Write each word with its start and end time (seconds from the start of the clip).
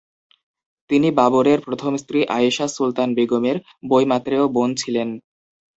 তিনি 0.89 1.07
বাবরের 1.11 1.59
প্রথম 1.61 1.93
স্ত্রী 1.97 2.19
আয়েশা 2.37 2.65
সুলতান 2.67 3.09
বেগমের 3.17 3.57
বৈমাত্রেয় 3.89 4.45
বোন 4.47 4.69
ছিলেন। 4.75 5.09